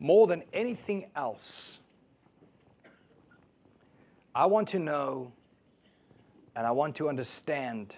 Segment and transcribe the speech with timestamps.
[0.00, 1.78] more than anything else,
[4.34, 5.32] I want to know
[6.56, 7.94] and I want to understand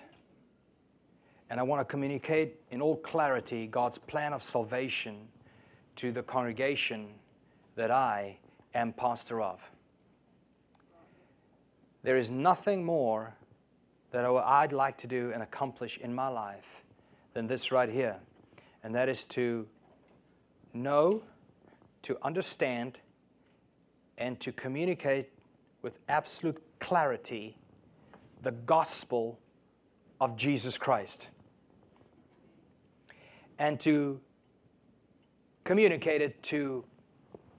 [1.49, 5.29] and I want to communicate in all clarity God's plan of salvation
[5.97, 7.09] to the congregation
[7.77, 8.39] that I
[8.75, 9.61] am pastor of.
[12.03, 13.35] There is nothing more
[14.13, 16.85] that I'd like to do and accomplish in my life
[17.35, 18.17] than this right here,
[18.83, 19.67] and that is to
[20.75, 21.23] know,
[22.03, 22.99] to understand,
[24.19, 25.31] and to communicate
[25.83, 27.57] with absolute clarity
[28.43, 29.39] the gospel
[30.21, 31.29] of Jesus Christ.
[33.59, 34.21] And to
[35.65, 36.85] communicate it to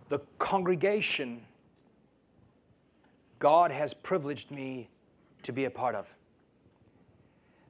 [0.10, 1.42] the congregation
[3.44, 4.90] God has privileged me
[5.44, 6.08] to be a part of.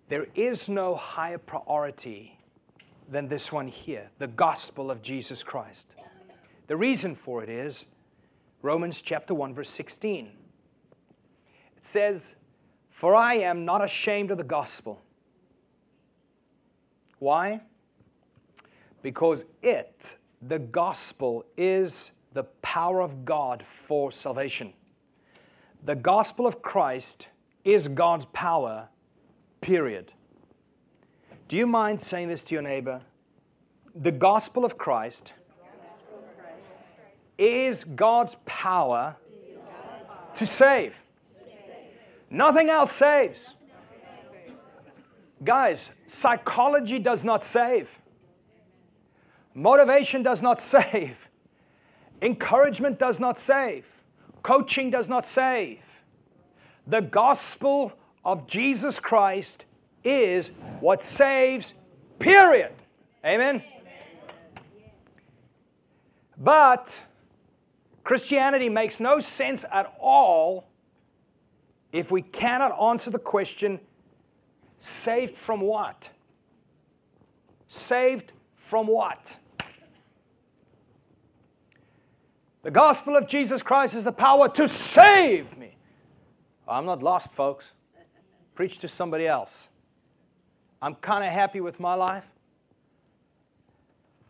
[0.08, 2.38] There is no higher priority
[3.10, 5.96] than this one here the gospel of Jesus Christ.
[6.68, 7.86] The reason for it is
[8.62, 10.28] Romans chapter 1, verse 16.
[11.76, 12.22] It says,
[12.90, 15.02] For I am not ashamed of the gospel.
[17.20, 17.62] Why?
[19.02, 24.74] Because it, the gospel, is the power of God for salvation.
[25.86, 27.28] The gospel of Christ
[27.66, 28.88] is God's power,
[29.60, 30.14] period.
[31.50, 33.02] Do you mind saying this to your neighbor?
[33.96, 35.34] The gospel of Christ
[37.38, 39.16] is God's power
[40.36, 40.94] to save.
[42.30, 43.54] Nothing else saves.
[45.44, 47.90] Guys, psychology does not save.
[49.54, 51.16] Motivation does not save.
[52.22, 53.86] Encouragement does not save.
[54.42, 55.80] Coaching does not save.
[56.88, 57.94] The gospel
[58.26, 59.66] of Jesus Christ
[60.04, 61.74] is what saves,
[62.20, 62.74] period.
[63.26, 63.64] Amen?
[66.38, 67.02] But
[68.04, 70.68] Christianity makes no sense at all
[71.92, 73.80] if we cannot answer the question
[74.80, 76.10] saved from what?
[77.68, 78.34] Saved
[78.70, 79.36] from what?
[82.64, 85.76] The gospel of Jesus Christ is the power to save me.
[86.68, 87.72] I'm not lost, folks.
[88.56, 89.68] Preach to somebody else.
[90.82, 92.26] I'm kind of happy with my life.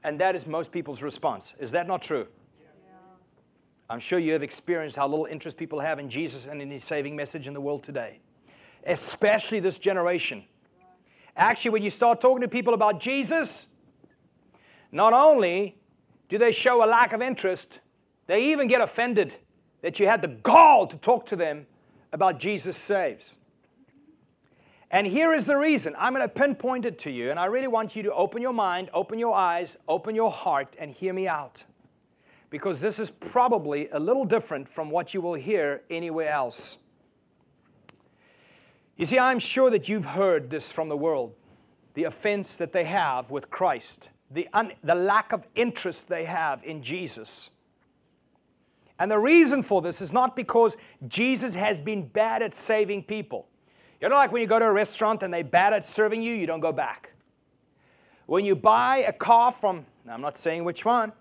[0.04, 1.54] And that is most people's response.
[1.60, 2.28] Is that not true?
[3.94, 6.84] I'm sure you have experienced how little interest people have in Jesus and in His
[6.84, 8.22] saving message in the world today,
[8.88, 10.46] especially this generation.
[11.38, 13.68] Actually, when you start talking to people about Jesus,
[14.92, 15.78] not only
[16.28, 17.82] do they show a lack of interest,
[18.26, 19.36] they even get offended
[19.84, 21.68] that you had the gall to talk to them
[22.12, 23.36] about Jesus saves.
[24.90, 25.94] And here is the reason.
[26.00, 28.54] I'm going to pinpoint it to you, and I really want you to open your
[28.54, 31.64] mind, open your eyes, open your heart, and hear me out.
[32.54, 36.78] Because this is probably a little different from what you will hear anywhere else.
[38.96, 41.34] You see, I'm sure that you've heard this from the world
[41.96, 46.64] the offense that they have with Christ, the, un- the lack of interest they have
[46.64, 47.50] in Jesus.
[49.00, 50.78] And the reason for this is not because
[51.08, 53.48] Jesus has been bad at saving people.
[54.00, 56.36] You know, like when you go to a restaurant and they're bad at serving you,
[56.36, 57.14] you don't go back.
[58.28, 61.14] When you buy a car from, I'm not saying which one,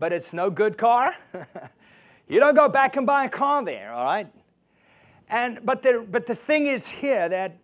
[0.00, 1.14] but it's no good car,
[2.28, 4.26] you don't go back and buy a car there, all right?
[5.28, 7.56] And, but, the, but the thing is here that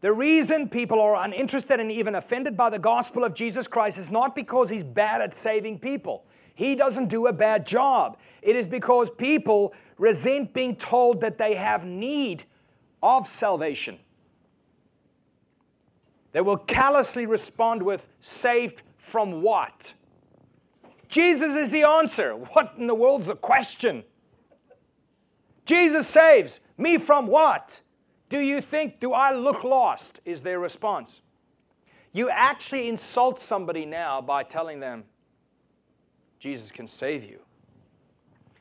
[0.00, 4.10] the reason people are uninterested and even offended by the gospel of Jesus Christ is
[4.10, 6.24] not because he's bad at saving people.
[6.54, 8.16] He doesn't do a bad job.
[8.42, 12.44] It is because people resent being told that they have need
[13.02, 13.98] of salvation.
[16.32, 19.92] They will callously respond with, saved from what?
[21.10, 22.34] Jesus is the answer.
[22.34, 24.04] What in the world's the question?
[25.66, 26.60] Jesus saves.
[26.78, 27.80] Me from what?
[28.28, 30.20] Do you think, do I look lost?
[30.24, 31.20] Is their response.
[32.12, 35.04] You actually insult somebody now by telling them,
[36.38, 37.40] Jesus can save you.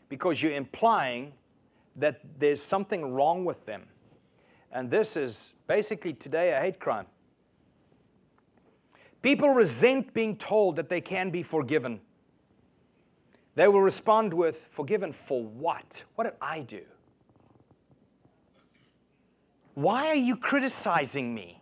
[0.10, 1.34] Because you're implying
[1.96, 3.84] that there's something wrong with them.
[4.72, 7.06] And this is basically today a hate crime.
[9.22, 12.00] People resent being told that they can be forgiven.
[13.60, 16.04] They will respond with, Forgiven for what?
[16.16, 16.80] What did I do?
[19.74, 21.62] Why are you criticizing me?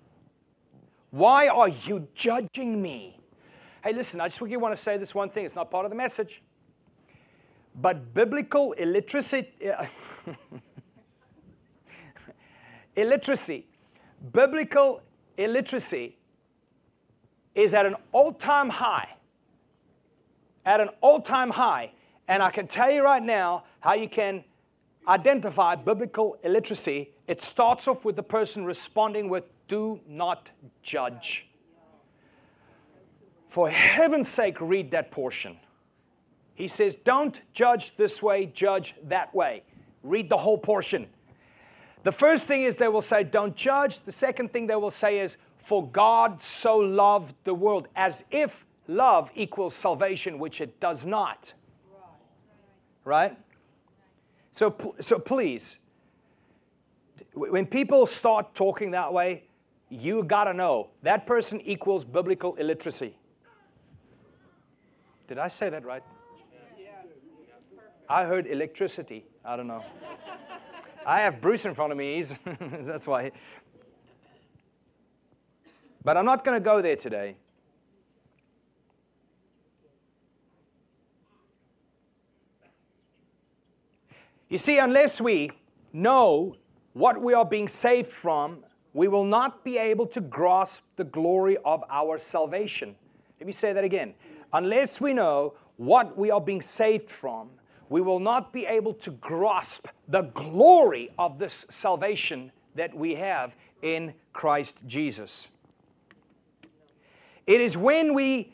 [1.09, 3.19] Why are you judging me?
[3.83, 5.43] Hey, listen, I just want to say this one thing.
[5.43, 6.43] It's not part of the message.
[7.73, 9.47] But biblical illiteracy,
[12.95, 13.65] illiteracy,
[14.33, 15.01] biblical
[15.35, 16.15] illiteracy
[17.55, 19.16] is at an all time high.
[20.67, 21.91] At an all time high.
[22.27, 24.43] And I can tell you right now how you can
[25.07, 27.09] identify biblical illiteracy.
[27.27, 30.49] It starts off with the person responding with, Do not
[30.83, 31.47] judge.
[33.49, 35.57] For heaven's sake, read that portion.
[36.53, 39.63] He says, Don't judge this way, judge that way.
[40.03, 41.07] Read the whole portion.
[42.03, 44.01] The first thing is they will say, Don't judge.
[44.03, 48.65] The second thing they will say is, For God so loved the world, as if
[48.87, 51.53] love equals salvation, which it does not.
[53.03, 53.37] Right?
[54.51, 55.77] So, so please,
[57.33, 59.43] when people start talking that way,
[59.89, 63.15] you gotta know that person equals biblical illiteracy.
[65.27, 66.03] Did I say that right?
[68.09, 69.25] I heard electricity.
[69.43, 69.83] I don't know.
[71.05, 72.17] I have Bruce in front of me.
[72.17, 72.33] He's
[72.81, 73.31] that's why.
[76.03, 77.35] But I'm not going to go there today.
[84.49, 85.51] You see, unless we
[85.91, 86.55] know
[86.93, 88.63] what we are being saved from,
[88.93, 92.95] we will not be able to grasp the glory of our salvation.
[93.39, 94.13] Let me say that again.
[94.53, 97.49] Unless we know what we are being saved from,
[97.89, 103.53] we will not be able to grasp the glory of this salvation that we have
[103.81, 105.47] in Christ Jesus.
[107.45, 108.51] It is when we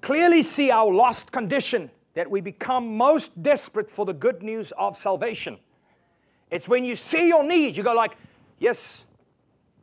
[0.00, 4.98] clearly see our lost condition that we become most desperate for the good news of
[4.98, 5.56] salvation.
[6.50, 8.16] It's when you see your need, you go like,
[8.58, 9.04] yes,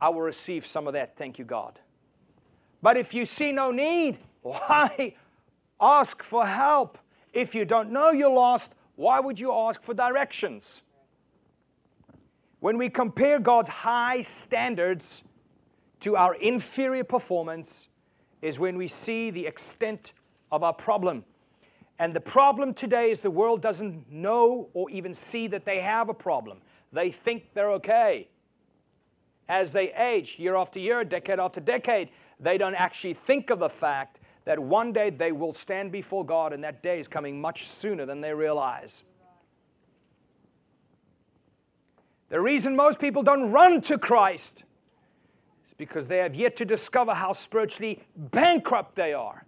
[0.02, 1.80] I will receive some of that, thank you God.
[2.82, 5.14] But if you see no need, why
[5.80, 6.98] ask for help?
[7.32, 10.82] If you don't know you're lost, why would you ask for directions?
[12.60, 15.22] When we compare God's high standards
[16.00, 17.88] to our inferior performance,
[18.42, 20.12] is when we see the extent
[20.52, 21.24] of our problem.
[21.98, 26.08] And the problem today is the world doesn't know or even see that they have
[26.08, 26.58] a problem.
[26.92, 28.28] They think they're okay.
[29.48, 33.68] As they age, year after year, decade after decade, they don't actually think of the
[33.68, 37.66] fact that one day they will stand before God, and that day is coming much
[37.68, 39.02] sooner than they realize.
[42.28, 44.64] The reason most people don't run to Christ
[45.68, 49.45] is because they have yet to discover how spiritually bankrupt they are.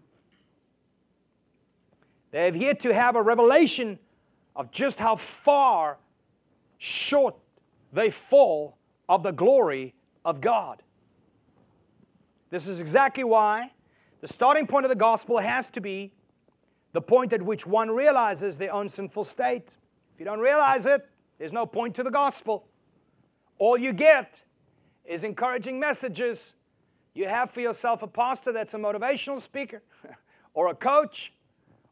[2.30, 3.98] They have yet to have a revelation
[4.54, 5.98] of just how far
[6.78, 7.36] short
[7.92, 8.76] they fall
[9.08, 9.94] of the glory
[10.24, 10.82] of God.
[12.50, 13.72] This is exactly why
[14.20, 16.12] the starting point of the gospel has to be
[16.92, 19.74] the point at which one realizes their own sinful state.
[20.14, 21.06] If you don't realize it,
[21.38, 22.66] there's no point to the gospel.
[23.58, 24.40] All you get
[25.04, 26.54] is encouraging messages.
[27.14, 29.82] You have for yourself a pastor that's a motivational speaker,
[30.54, 31.32] or a coach,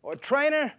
[0.06, 0.72] or trainer.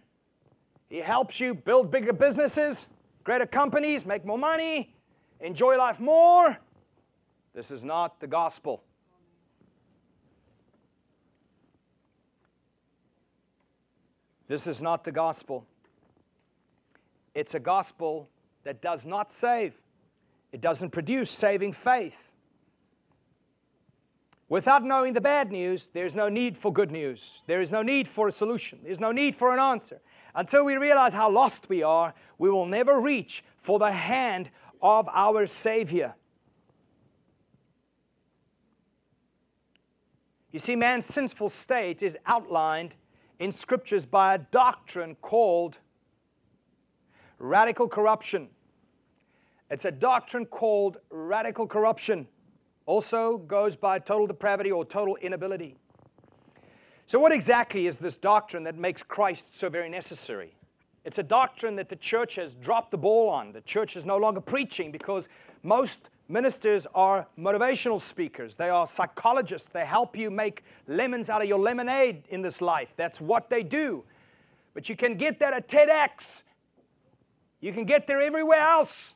[0.88, 2.86] He helps you build bigger businesses,
[3.24, 4.94] greater companies, make more money,
[5.38, 6.56] enjoy life more.
[7.54, 8.82] This is not the gospel.
[14.48, 15.66] This is not the gospel.
[17.34, 18.30] It's a gospel
[18.64, 19.74] that does not save,
[20.52, 22.27] it doesn't produce saving faith.
[24.48, 27.42] Without knowing the bad news, there's no need for good news.
[27.46, 28.78] There is no need for a solution.
[28.82, 30.00] There's no need for an answer.
[30.34, 34.48] Until we realize how lost we are, we will never reach for the hand
[34.80, 36.14] of our Savior.
[40.50, 42.94] You see, man's sinful state is outlined
[43.38, 45.76] in scriptures by a doctrine called
[47.38, 48.48] radical corruption.
[49.70, 52.26] It's a doctrine called radical corruption.
[52.88, 55.76] Also goes by total depravity or total inability.
[57.06, 60.54] So, what exactly is this doctrine that makes Christ so very necessary?
[61.04, 63.52] It's a doctrine that the church has dropped the ball on.
[63.52, 65.28] The church is no longer preaching because
[65.62, 65.98] most
[66.30, 68.54] Ministers are motivational speakers.
[68.56, 69.70] They are psychologists.
[69.72, 72.90] They help you make lemons out of your lemonade in this life.
[72.98, 74.04] That's what they do.
[74.74, 76.42] But you can get that at TEDx.
[77.62, 79.14] You can get there everywhere else.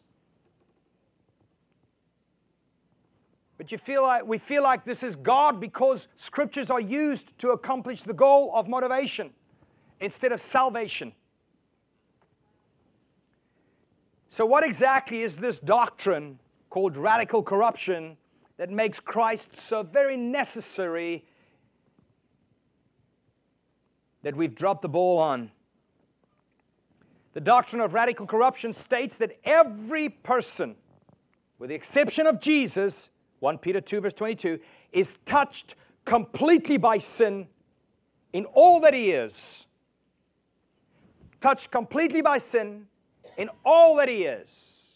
[3.62, 7.50] But you feel like we feel like this is God because scriptures are used to
[7.50, 9.30] accomplish the goal of motivation
[10.00, 11.12] instead of salvation.
[14.28, 16.40] So, what exactly is this doctrine
[16.70, 18.16] called radical corruption
[18.56, 21.24] that makes Christ so very necessary
[24.24, 25.52] that we've dropped the ball on.
[27.34, 30.74] The doctrine of radical corruption states that every person,
[31.60, 33.08] with the exception of Jesus,
[33.42, 34.60] 1 Peter 2, verse 22,
[34.92, 37.48] is touched completely by sin
[38.32, 39.66] in all that he is.
[41.40, 42.86] touched completely by sin
[43.36, 44.92] in all that he is.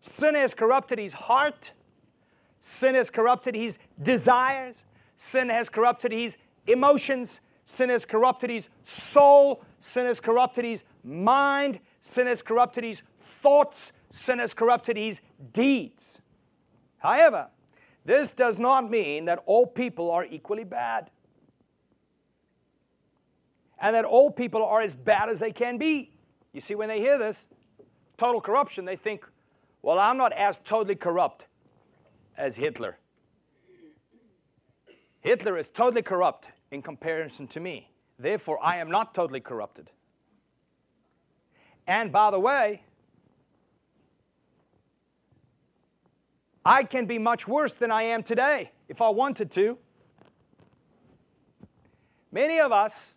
[0.00, 1.72] Sin has corrupted his heart,
[2.62, 4.76] sin has corrupted his desires,
[5.18, 11.78] sin has corrupted his emotions, sin has corrupted his soul, sin has corrupted his mind,
[12.00, 13.02] sin has corrupted his
[13.42, 15.20] thoughts, sin has corrupted his
[15.52, 16.20] deeds.
[17.00, 17.48] However,
[18.04, 21.10] this does not mean that all people are equally bad
[23.80, 26.12] and that all people are as bad as they can be.
[26.52, 27.46] You see, when they hear this,
[28.18, 29.26] total corruption, they think,
[29.82, 31.46] well, I'm not as totally corrupt
[32.36, 32.98] as Hitler.
[35.20, 37.90] Hitler is totally corrupt in comparison to me.
[38.18, 39.90] Therefore, I am not totally corrupted.
[41.86, 42.82] And by the way,
[46.64, 49.78] I can be much worse than I am today if I wanted to.
[52.32, 53.14] Many of us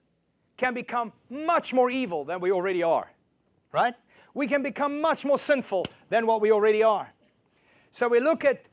[0.58, 3.12] can become much more evil than we already are,
[3.72, 3.94] right?
[4.34, 7.14] We can become much more sinful than what we already are.
[7.92, 8.66] So we look at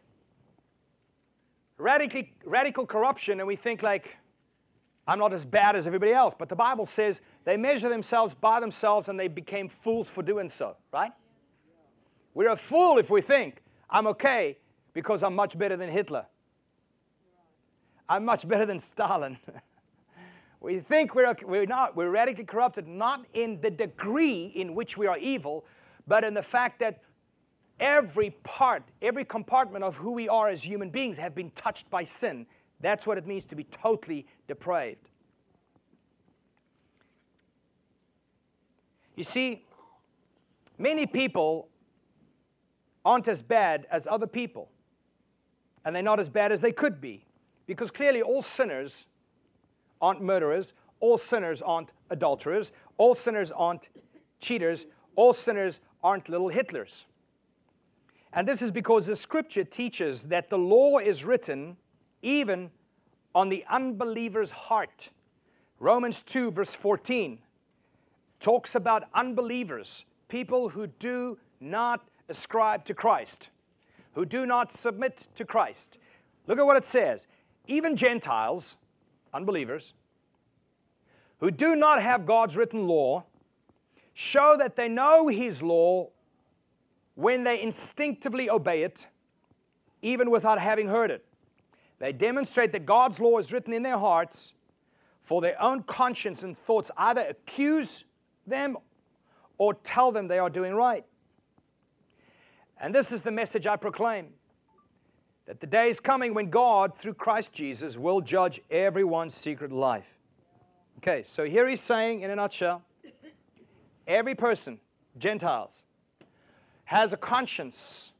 [1.77, 4.17] radically, radical corruption and we think like,
[5.07, 6.35] I'm not as bad as everybody else.
[6.39, 10.49] But the Bible says they measure themselves by themselves and they became fools for doing
[10.49, 11.13] so, right?
[12.33, 14.57] We're a fool if we think I'm okay
[14.95, 16.27] because I'm much better than Hitler.
[18.09, 19.39] I'm much better than Stalin.
[20.61, 25.07] we think we're, we're not, we're radically corrupted, not in the degree in which we
[25.07, 25.65] are evil,
[26.07, 27.01] but in the fact that
[27.79, 32.05] every part, every compartment of who we are as human beings have been touched by
[32.05, 32.47] sin.
[32.81, 35.09] That's what it means to be totally depraved.
[39.17, 39.65] You see,
[40.79, 41.70] many people
[43.11, 44.69] aren't as bad as other people,
[45.85, 47.25] and they're not as bad as they could be,
[47.67, 49.07] because clearly all sinners
[50.01, 53.89] aren't murderers, all sinners aren't adulterers, all sinners aren't
[54.39, 54.87] cheaters,
[55.17, 57.03] all sinners aren't little Hitlers.
[58.33, 61.77] And this is because the scripture teaches that the law is written
[62.23, 62.71] even
[63.35, 65.11] on the unbeliever's heart.
[65.81, 67.41] Romans 2, verse 14,
[68.39, 73.51] talks about unbelievers, people who do not ascribe to Christ,
[74.15, 75.99] who do not submit to Christ.
[76.47, 77.27] Look at what it says.
[77.67, 78.77] Even Gentiles,
[79.35, 79.93] unbelievers,
[81.41, 83.25] who do not have God's written law,
[84.15, 86.09] show that they know His law
[87.15, 89.07] when they instinctively obey it,
[90.03, 91.25] even without having heard it.
[91.99, 94.55] They demonstrate that God's law is written in their hearts
[95.25, 98.05] for their own conscience and thoughts either accuse
[98.47, 98.77] them
[99.59, 101.05] or tell them they are doing right.
[102.81, 104.29] And this is the message I proclaim
[105.47, 110.07] that the day is coming when God, through Christ Jesus, will judge everyone's secret life.
[110.99, 112.83] Okay, so here he's saying in a nutshell
[114.07, 114.81] every person,
[115.19, 115.73] Gentiles,
[116.85, 118.13] has a conscience,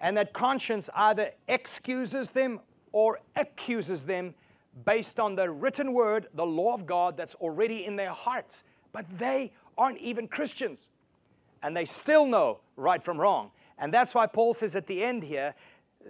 [0.00, 2.60] and that conscience either excuses them
[2.92, 4.34] or accuses them
[4.84, 8.62] based on the written word, the law of God that's already in their hearts.
[8.92, 10.88] But they aren't even Christians,
[11.62, 13.50] and they still know right from wrong.
[13.80, 15.54] And that's why Paul says at the end here,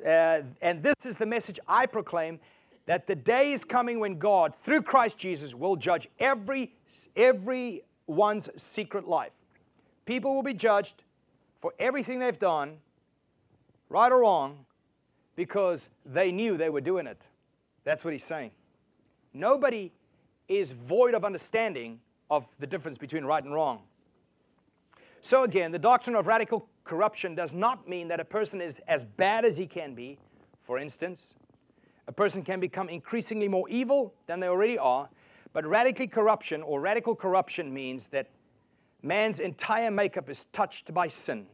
[0.05, 2.41] uh, and this is the message I proclaim
[2.87, 6.75] that the day is coming when God, through Christ Jesus, will judge every
[7.15, 9.33] everyone's secret life.
[10.05, 11.05] People will be judged
[11.61, 12.79] for everything they've done,
[13.89, 14.65] right or wrong,
[15.37, 17.21] because they knew they were doing it.
[17.85, 18.51] That's what he's saying.
[19.33, 19.93] Nobody
[20.49, 23.83] is void of understanding of the difference between right and wrong.
[25.23, 29.05] So, again, the doctrine of radical corruption does not mean that a person is as
[29.05, 30.19] bad as he can be.
[30.65, 31.35] For instance,
[32.07, 35.09] a person can become increasingly more evil than they already are,
[35.53, 38.29] but radical corruption or radical corruption means that
[39.03, 41.47] Man's entire makeup is touched by sin.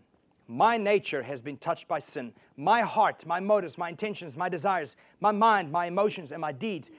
[0.48, 2.32] My nature has been touched by sin.
[2.56, 6.90] My heart, my motives, my intentions, my desires, my mind, my emotions, and my deeds,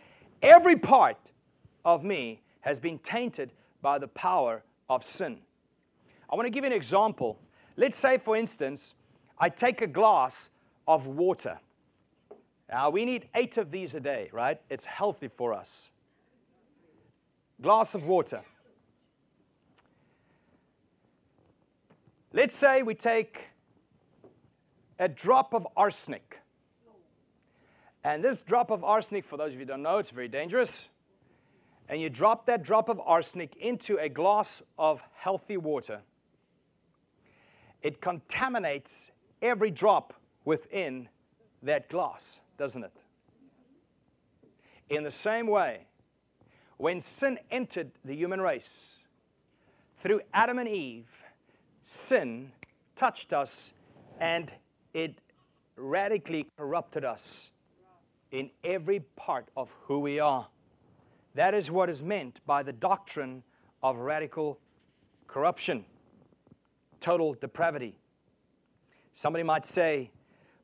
[0.42, 1.18] every part
[1.86, 5.40] of me has been tainted by the power of sin.
[6.30, 7.40] I want to give you an example.
[7.76, 8.94] Let's say, for instance,
[9.40, 10.50] I take a glass
[10.88, 11.60] of water.
[12.70, 14.60] Now, we need eight of these a day, right?
[14.70, 15.90] It's healthy for us.
[17.62, 18.42] Glass of water.
[22.34, 23.46] Let's say we take
[25.00, 26.40] a drop of arsenic.
[28.04, 30.86] And this drop of arsenic, for those of you who don't know, it's very dangerous.
[31.90, 36.02] And you drop that drop of arsenic into a glass of healthy water.
[37.88, 40.14] It contaminates every drop
[40.44, 41.08] within
[41.64, 42.92] that glass, doesn't it?
[44.90, 45.86] In the same way,
[46.76, 48.96] when sin entered the human race,
[50.04, 51.08] through Adam and Eve,
[51.86, 52.52] sin
[52.98, 53.72] touched us
[54.20, 54.52] and
[54.94, 55.22] it
[55.78, 57.52] radically corrupted us
[58.34, 60.46] in every part of who we are.
[61.36, 63.44] That is what is meant by the doctrine
[63.82, 64.60] of radical
[65.28, 65.86] corruption,
[67.00, 67.98] total depravity.
[69.14, 70.12] Somebody might say,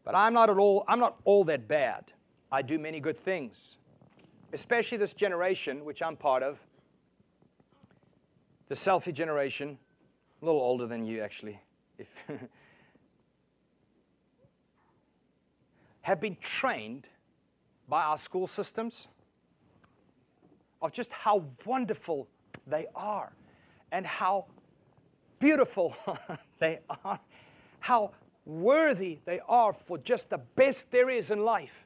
[0.04, 2.12] but I'm not at all, I'm not all that bad.
[2.52, 3.78] I do many good things.
[4.52, 6.60] Especially this generation, which I'm part of,
[8.70, 9.78] the selfie generation,
[10.42, 11.60] a little older than you actually,
[11.98, 12.08] if
[16.02, 17.08] have been trained
[17.88, 19.08] by our school systems
[20.82, 22.28] of just how wonderful
[22.68, 23.32] they are
[23.92, 24.46] and how
[25.44, 25.94] beautiful
[26.60, 27.20] they are,
[27.82, 28.12] how
[28.46, 31.86] worthy they are for just the best there is in life,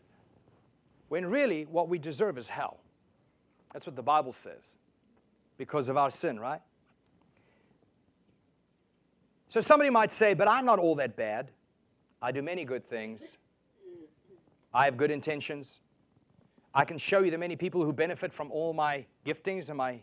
[1.10, 2.78] when really what we deserve is hell.
[3.74, 4.62] That's what the Bible says
[5.58, 6.62] because of our sin, right?
[9.50, 11.50] So somebody might say, but I'm not all that bad.
[12.22, 13.38] I do many good things.
[14.72, 15.80] I have good intentions.
[16.76, 20.02] I can show you the many people who benefit from all my giftings and my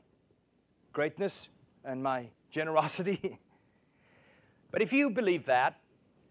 [0.93, 1.51] greatness
[1.85, 3.39] and my generosity.
[4.75, 5.79] but if you believe that,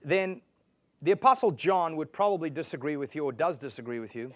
[0.03, 0.41] then
[1.01, 4.33] the Apostle John would probably disagree with you or does disagree with you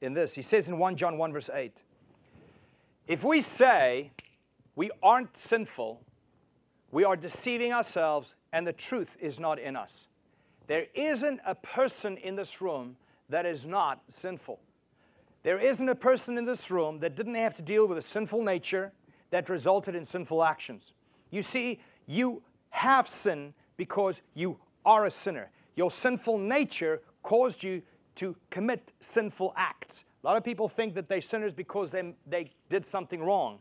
[0.00, 0.34] in this.
[0.34, 1.72] He says in 1 John 1, verse 8,
[3.06, 4.10] if we say
[4.74, 6.00] we aren't sinful,
[6.90, 10.08] we are deceiving ourselves and the truth is not in us.
[10.66, 12.96] There isn't a person in this room
[13.28, 14.58] that is not sinful.
[15.44, 18.42] There isn't a person in this room that didn't have to deal with a sinful
[18.42, 18.90] nature
[19.30, 20.92] that resulted in sinful actions.
[21.30, 25.50] You see, you have sin because you are a sinner.
[25.76, 27.82] Your sinful nature caused you
[28.16, 30.04] to commit sinful acts.
[30.22, 33.60] A lot of people think that they're sinners because they, they did something wrong.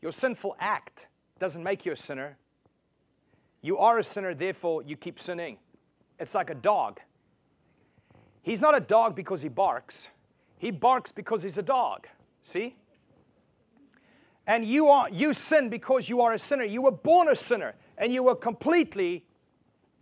[0.00, 1.06] Your sinful act
[1.38, 2.38] doesn't make you a sinner.
[3.60, 5.58] You are a sinner, therefore you keep sinning.
[6.18, 7.00] It's like a dog.
[8.42, 10.08] He's not a dog because he barks.
[10.56, 12.06] He barks because he's a dog.
[12.42, 12.76] See?
[14.46, 16.64] And you are you sin because you are a sinner.
[16.64, 19.24] You were born a sinner and you were completely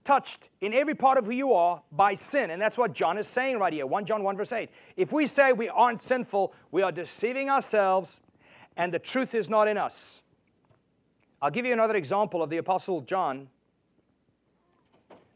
[0.05, 2.51] touched in every part of who you are by sin.
[2.51, 3.87] And that's what John is saying right here.
[3.87, 4.71] 1 John 1 verse 8.
[4.97, 8.21] If we say we aren't sinful, we are deceiving ourselves
[8.77, 10.23] and the truth is not in us.
[11.43, 13.49] I'll give you another example of the apostle John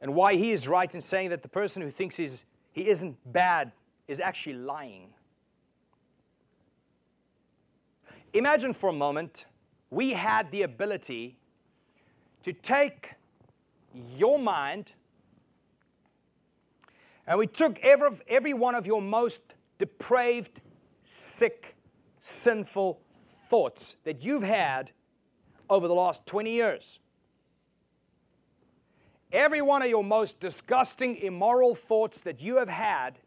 [0.01, 3.17] and why he is right in saying that the person who thinks he's he isn't
[3.31, 3.73] bad
[4.09, 5.09] is actually lying.
[8.33, 9.45] Imagine for a moment
[9.91, 11.37] we had the ability
[12.43, 13.11] to take
[14.17, 14.93] your mind
[17.27, 19.41] and we took every, every one of your most
[19.79, 20.61] depraved,
[21.09, 21.77] sick,
[22.23, 23.01] sinful
[23.49, 24.91] thoughts that you've had
[25.71, 26.99] over the last 20 years
[29.33, 33.19] every one of your most disgusting, immoral thoughts that you have had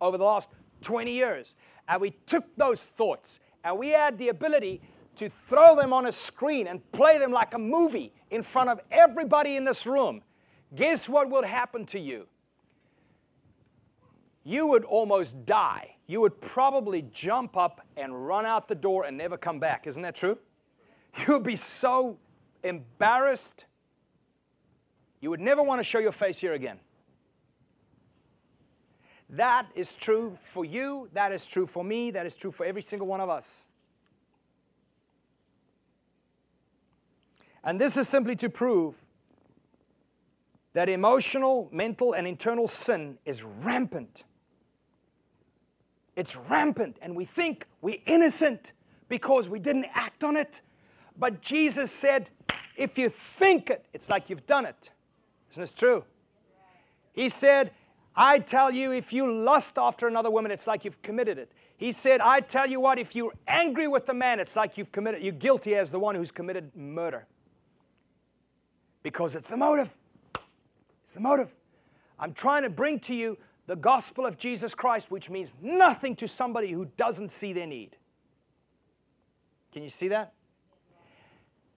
[0.00, 0.48] over the last
[0.82, 1.54] 20 years.
[1.88, 4.80] And we took those thoughts and we had the ability
[5.20, 8.80] to throw them on a screen and play them like a movie in front of
[8.90, 10.22] everybody in this room.
[10.74, 12.26] Guess what would happen to you?
[14.44, 15.96] You would almost die.
[16.06, 19.86] You would probably jump up and run out the door and never come back.
[19.86, 20.38] Isn't that true?
[21.18, 22.18] You would be so
[22.62, 23.64] embarrassed
[25.20, 26.78] you would never want to show your face here again.
[29.28, 32.82] That is true for you, that is true for me, that is true for every
[32.82, 33.46] single one of us.
[37.64, 38.94] And this is simply to prove
[40.72, 44.24] that emotional, mental, and internal sin is rampant.
[46.16, 48.72] It's rampant, and we think we're innocent
[49.08, 50.60] because we didn't act on it.
[51.18, 52.30] But Jesus said,
[52.76, 54.90] if you think it, it's like you've done it.
[55.50, 56.04] Isn't this true?
[57.12, 57.72] He said,
[58.14, 61.50] I tell you, if you lust after another woman, it's like you've committed it.
[61.76, 64.92] He said, I tell you what, if you're angry with the man, it's like you've
[64.92, 67.26] committed, you're guilty as the one who's committed murder.
[69.02, 69.90] Because it's the motive.
[71.04, 71.54] It's the motive.
[72.18, 76.28] I'm trying to bring to you the gospel of Jesus Christ, which means nothing to
[76.28, 77.96] somebody who doesn't see their need.
[79.72, 80.32] Can you see that?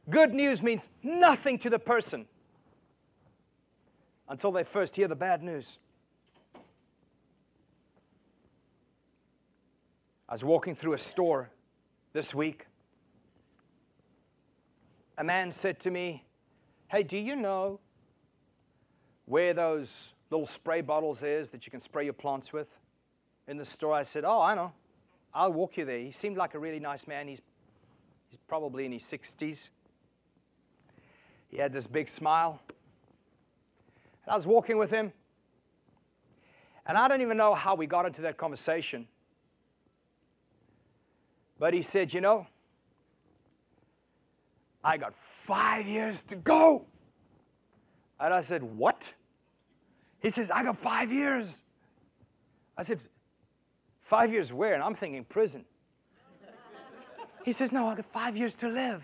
[0.09, 2.25] Good news means nothing to the person
[4.27, 5.77] until they first hear the bad news.
[10.27, 11.51] I was walking through a store
[12.11, 12.65] this week.
[15.17, 16.23] A man said to me,
[16.93, 17.79] Hey, do you know
[19.25, 22.67] where those little spray bottles is that you can spray your plants with?
[23.47, 24.73] In the store, I said, Oh, I know.
[25.33, 25.97] I'll walk you there.
[25.97, 27.27] He seemed like a really nice man.
[27.27, 27.41] He's,
[28.29, 29.69] he's probably in his 60s.
[31.49, 32.61] He had this big smile.
[32.67, 35.13] And I was walking with him.
[36.85, 39.07] And I don't even know how we got into that conversation.
[41.57, 42.45] But he said, You know,
[44.83, 46.85] I got five years to go.
[48.19, 49.03] And I said, What?
[50.21, 51.59] He says, I got five years.
[52.77, 52.99] I said,
[54.03, 54.73] Five years where?
[54.73, 55.65] And I'm thinking prison.
[57.43, 59.03] He says, No, I got five years to live.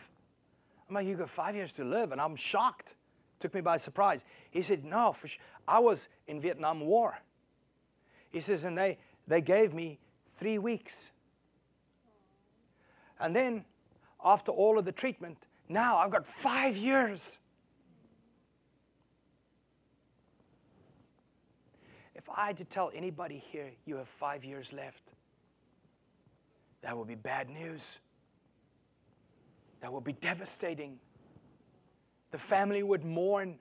[0.88, 2.12] I'm like, You got five years to live?
[2.12, 2.94] And I'm shocked.
[3.40, 4.22] Took me by surprise.
[4.52, 5.16] He said, No.
[5.68, 7.20] I was in Vietnam War.
[8.32, 8.98] He says, And they,
[9.28, 10.00] they gave me
[10.40, 11.10] three weeks.
[13.20, 13.66] And then,
[14.24, 15.38] after all of the treatment,
[15.70, 17.38] now I've got five years.
[22.16, 25.04] If I had to tell anybody here you have five years left,
[26.82, 28.00] that would be bad news.
[29.82, 30.98] That would be devastating.
[32.32, 33.56] The family would mourn.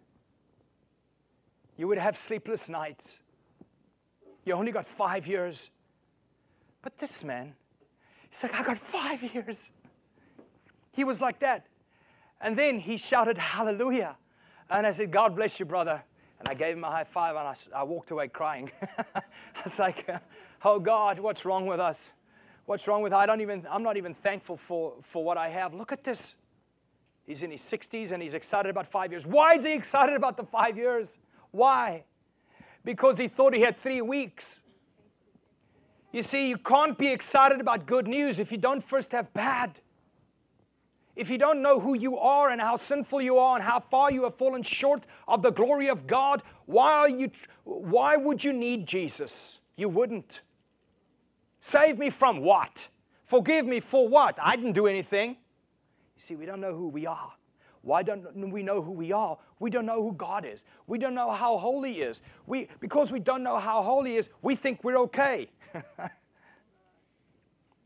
[1.77, 3.19] You would have sleepless nights.
[4.45, 5.71] You only got five years.
[6.83, 7.55] But this man,
[8.31, 9.59] he's like, I got five years.
[10.93, 11.68] He was like that.
[12.41, 14.17] And then he shouted, Hallelujah.
[14.71, 16.03] And I said, God bless you, brother.
[16.39, 18.71] And I gave him a high five and I, I walked away crying.
[19.15, 19.23] I
[19.65, 20.09] was like,
[20.65, 22.11] Oh God, what's wrong with us?
[22.67, 25.75] What's wrong with I don't even I'm not even thankful for, for what I have.
[25.75, 26.35] Look at this.
[27.27, 29.27] He's in his 60s and he's excited about five years.
[29.27, 31.09] Why is he excited about the five years?
[31.51, 32.05] Why?
[32.85, 34.61] Because he thought he had three weeks.
[36.13, 39.79] You see, you can't be excited about good news if you don't first have bad
[41.19, 44.13] if you don't know who you are and how sinful you are and how far
[44.13, 47.31] you have fallen short of the glory of God, why, are you,
[47.65, 49.59] why would you need Jesus?
[49.77, 50.43] You wouldn't.
[51.61, 52.87] Save me from what?
[53.27, 54.37] Forgive me for what?
[54.41, 55.31] I didn't do anything.
[55.31, 57.33] You see, we don't know who we are.
[57.83, 59.39] Why don't we know who we are?
[59.59, 60.63] We don't know who God is.
[60.87, 62.21] We don't know how holy He is.
[62.47, 65.49] We, because we don't know how holy He is, we think we're okay.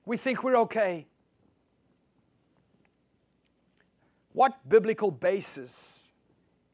[0.05, 1.07] we think we're okay.
[4.42, 6.09] What biblical basis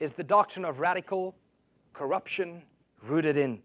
[0.00, 1.35] is the doctrine of radical
[1.92, 2.62] corruption
[3.02, 3.61] rooted in?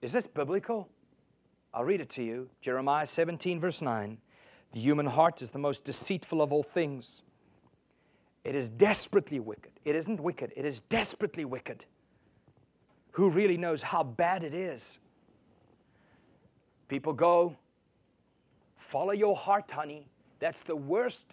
[0.00, 0.88] Is this biblical?
[1.74, 2.48] I'll read it to you.
[2.60, 4.18] Jeremiah 17, verse 9.
[4.72, 7.24] The human heart is the most deceitful of all things.
[8.44, 9.72] It is desperately wicked.
[9.84, 11.86] It isn't wicked, it is desperately wicked.
[13.10, 15.00] Who really knows how bad it is?
[16.86, 17.56] People go,
[18.76, 20.06] follow your heart, honey.
[20.38, 21.24] That's the worst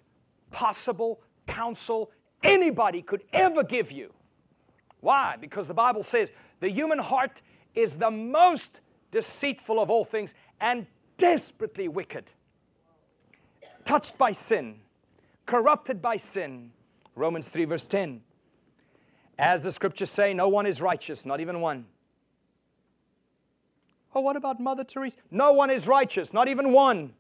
[0.50, 2.12] possible counsel
[2.44, 4.12] anybody could ever give you.
[5.02, 5.36] Why?
[5.40, 7.42] Because the Bible says the human heart
[7.74, 8.70] is the most
[9.12, 12.26] deceitful of all things and desperately wicked,
[13.86, 14.80] touched by sin,
[15.46, 16.72] corrupted by sin.
[17.16, 18.22] Romans 3, verse 10.
[19.38, 21.86] As the scriptures say, no one is righteous, not even one.
[24.14, 25.18] Oh, what about Mother Teresa?
[25.30, 27.14] No one is righteous, not even one.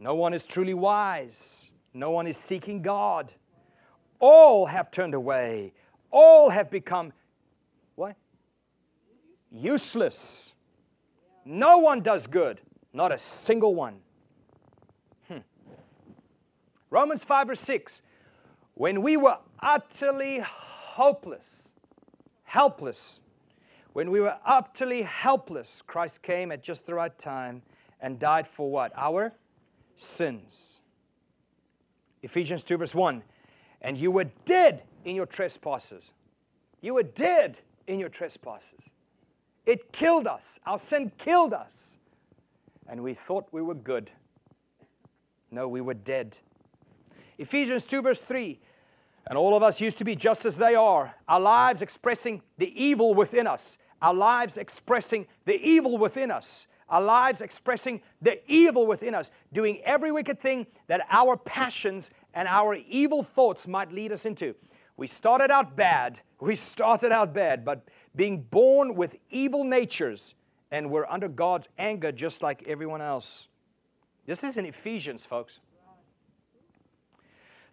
[0.00, 1.67] No one is truly wise.
[1.94, 3.32] No one is seeking God.
[4.20, 5.72] All have turned away.
[6.10, 7.12] All have become
[7.94, 8.16] what?
[9.50, 10.52] Useless.
[11.44, 12.60] No one does good.
[12.92, 13.96] Not a single one.
[15.28, 15.38] Hmm.
[16.90, 18.02] Romans 5 or 6.
[18.74, 21.46] When we were utterly hopeless,
[22.44, 23.20] helpless,
[23.92, 27.62] when we were utterly helpless, Christ came at just the right time
[28.00, 28.92] and died for what?
[28.96, 29.32] Our
[29.96, 30.77] sins.
[32.22, 33.22] Ephesians 2, verse 1.
[33.80, 36.10] And you were dead in your trespasses.
[36.80, 38.80] You were dead in your trespasses.
[39.66, 40.42] It killed us.
[40.66, 41.72] Our sin killed us.
[42.88, 44.10] And we thought we were good.
[45.50, 46.36] No, we were dead.
[47.38, 48.58] Ephesians 2, verse 3.
[49.26, 52.72] And all of us used to be just as they are, our lives expressing the
[52.82, 58.86] evil within us, our lives expressing the evil within us our lives expressing the evil
[58.86, 64.12] within us, doing every wicked thing that our passions and our evil thoughts might lead
[64.12, 64.54] us into.
[64.96, 70.34] We started out bad, we started out bad, but being born with evil natures,
[70.70, 73.48] and we're under God's anger just like everyone else.
[74.26, 75.60] This is in Ephesians, folks.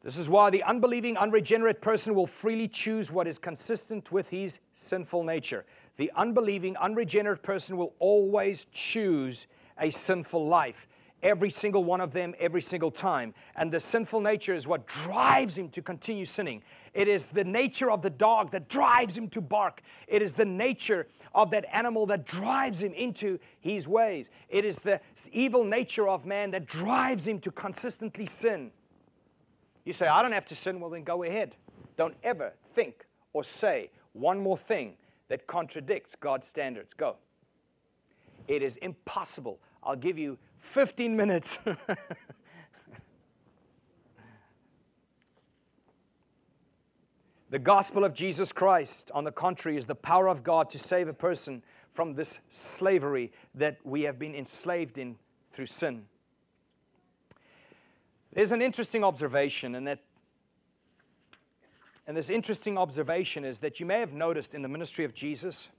[0.06, 4.60] This is why the unbelieving, unregenerate person will freely choose what is consistent with his
[4.73, 5.65] sinful nature.
[5.97, 9.47] The unbelieving, unregenerate person will always choose
[9.79, 10.88] a sinful life.
[11.23, 13.34] Every single one of them, every single time.
[13.55, 16.62] And the sinful nature is what drives him to continue sinning.
[16.93, 19.81] It is the nature of the dog that drives him to bark.
[20.08, 24.29] It is the nature of that animal that drives him into his ways.
[24.49, 24.99] It is the
[25.31, 28.71] evil nature of man that drives him to consistently sin.
[29.84, 30.79] You say, I don't have to sin.
[30.79, 31.55] Well, then go ahead.
[31.97, 34.93] Don't ever think or say one more thing
[35.28, 36.94] that contradicts God's standards.
[36.94, 37.16] Go.
[38.48, 39.60] It is impossible.
[39.84, 40.38] I'll give you
[40.74, 41.58] 15 minutes.
[47.50, 51.08] the gospel of Jesus Christ, on the contrary, is the power of God to save
[51.08, 55.16] a person from this slavery that we have been enslaved in
[55.54, 56.04] through sin.
[58.34, 60.00] There's an interesting observation, and that
[62.08, 65.70] and this interesting observation is that you may have noticed in the ministry of Jesus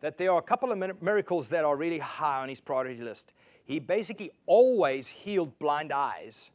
[0.00, 3.32] that there are a couple of miracles that are really high on his priority list.
[3.64, 6.50] He basically always healed blind eyes,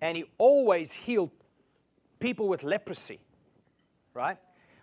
[0.00, 1.30] and he always healed
[2.20, 3.20] people with leprosy,
[4.14, 4.36] right?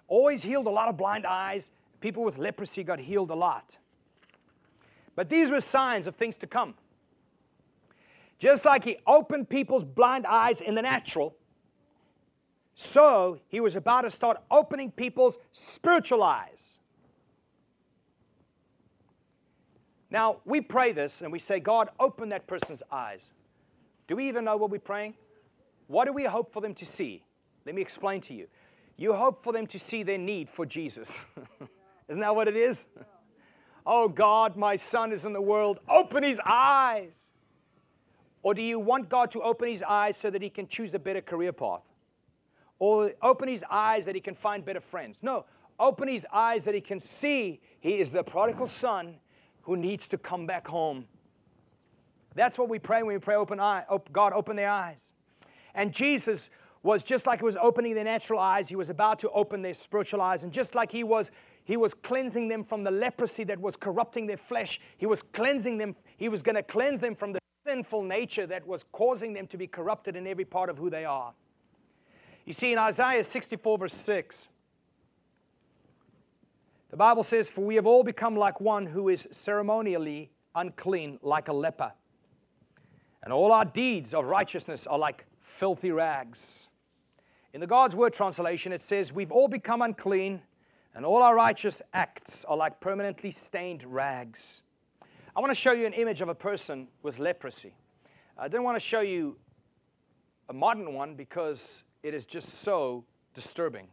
[0.07, 1.69] Always healed a lot of blind eyes.
[2.01, 3.77] People with leprosy got healed a lot.
[5.15, 6.73] But these were signs of things to come.
[8.39, 11.35] Just like he opened people's blind eyes in the natural,
[12.75, 16.77] so he was about to start opening people's spiritual eyes.
[20.09, 23.21] Now, we pray this and we say, God, open that person's eyes.
[24.07, 25.15] Do we even know what we're praying?
[25.87, 27.23] What do we hope for them to see?
[27.65, 28.47] Let me explain to you.
[28.95, 31.19] You hope for them to see their need for Jesus.
[32.09, 32.85] Isn't that what it is?
[33.85, 35.79] Oh God, my son is in the world.
[35.89, 37.11] Open his eyes.
[38.43, 40.99] Or do you want God to open his eyes so that he can choose a
[40.99, 41.81] better career path?
[42.85, 45.19] Or open his eyes that he can find better friends?
[45.21, 45.45] No,
[45.79, 49.15] open his eyes that he can see he is the prodigal son
[49.61, 51.05] who needs to come back home.
[52.35, 55.13] That's what we pray when we pray, open eye, God, open their eyes.
[55.73, 56.49] And Jesus
[56.83, 59.73] was just like he was opening their natural eyes, he was about to open their
[59.73, 60.43] spiritual eyes.
[60.43, 61.31] And just like he was,
[61.63, 65.77] he was cleansing them from the leprosy that was corrupting their flesh, he was cleansing
[65.77, 69.47] them, he was going to cleanse them from the sinful nature that was causing them
[69.47, 71.33] to be corrupted in every part of who they are.
[72.45, 74.47] You see, in Isaiah 64, verse 6,
[76.91, 81.47] the Bible says, For we have all become like one who is ceremonially unclean, like
[81.47, 81.93] a leper.
[83.23, 86.67] And all our deeds of righteousness are like filthy rags.
[87.53, 90.41] In the God's Word translation, it says, We've all become unclean,
[90.93, 94.61] and all our righteous acts are like permanently stained rags.
[95.35, 97.73] I want to show you an image of a person with leprosy.
[98.37, 99.37] I didn't want to show you
[100.49, 103.87] a modern one because it is just so disturbing.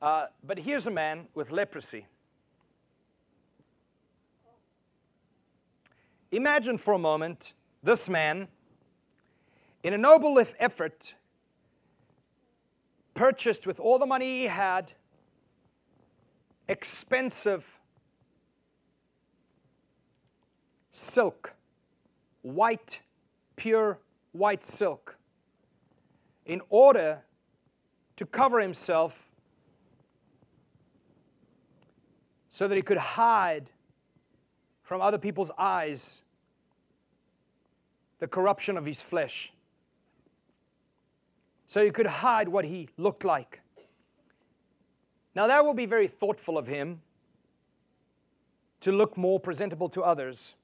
[0.00, 2.06] Uh, but here's a man with leprosy.
[6.32, 8.48] Imagine for a moment this man,
[9.84, 11.14] in a noble effort,
[13.14, 14.92] purchased with all the money he had
[16.68, 17.64] expensive
[20.90, 21.52] silk,
[22.40, 23.00] white,
[23.56, 23.98] pure
[24.32, 25.16] white silk,
[26.46, 27.18] in order
[28.16, 29.12] to cover himself
[32.48, 33.70] so that he could hide
[34.82, 36.20] from other people's eyes
[38.18, 39.52] the corruption of his flesh.
[41.66, 43.60] So he could hide what he looked like.
[45.34, 47.00] Now, that will be very thoughtful of him
[48.82, 50.54] to look more presentable to others.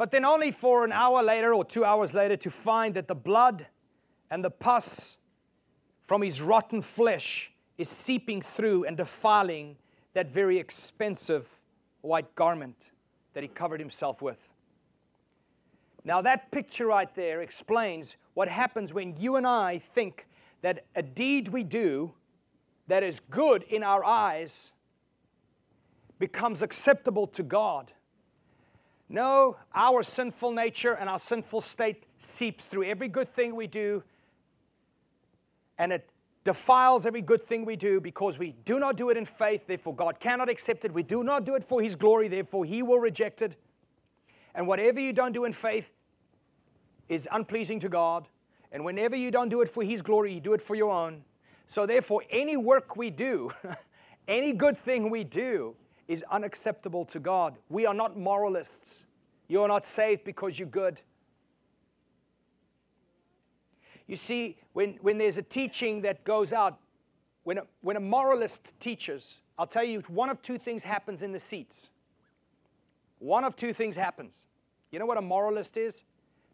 [0.00, 3.14] But then, only for an hour later or two hours later, to find that the
[3.14, 3.66] blood
[4.30, 5.18] and the pus
[6.06, 9.76] from his rotten flesh is seeping through and defiling
[10.14, 11.46] that very expensive
[12.00, 12.92] white garment
[13.34, 14.38] that he covered himself with.
[16.02, 20.26] Now, that picture right there explains what happens when you and I think
[20.62, 22.14] that a deed we do
[22.88, 24.72] that is good in our eyes
[26.18, 27.92] becomes acceptable to God.
[29.12, 34.04] No, our sinful nature and our sinful state seeps through every good thing we do,
[35.78, 36.08] and it
[36.44, 39.96] defiles every good thing we do because we do not do it in faith, therefore
[39.96, 40.94] God cannot accept it.
[40.94, 43.56] We do not do it for His glory, therefore He will reject it.
[44.54, 45.86] And whatever you don't do in faith
[47.08, 48.28] is unpleasing to God.
[48.70, 51.22] And whenever you don't do it for His glory, you do it for your own.
[51.66, 53.50] So, therefore, any work we do,
[54.28, 55.74] any good thing we do,
[56.10, 57.54] is unacceptable to God.
[57.68, 59.04] We are not moralists.
[59.46, 61.00] You are not saved because you're good.
[64.08, 66.80] You see, when, when there's a teaching that goes out,
[67.44, 71.30] when a, when a moralist teaches, I'll tell you, one of two things happens in
[71.30, 71.90] the seats.
[73.20, 74.34] One of two things happens.
[74.90, 76.02] You know what a moralist is?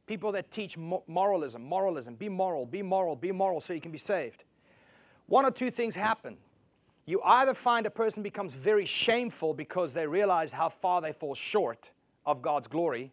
[0.06, 3.96] People that teach moralism, moralism, be moral, be moral, be moral so you can be
[3.96, 4.44] saved.
[5.28, 6.36] One or two things happen.
[7.06, 11.36] You either find a person becomes very shameful because they realize how far they fall
[11.36, 11.90] short
[12.26, 13.12] of God's glory,